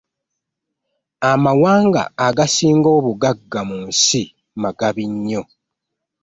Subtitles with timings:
[1.31, 4.21] Amawanga agasinga obugagga mu nsi
[4.61, 5.43] magabi nnyo.